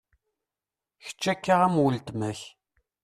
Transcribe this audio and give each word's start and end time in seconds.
Kečč 1.03 1.23
akka 1.31 1.55
am 1.65 1.75
uttma-k. 1.85 2.39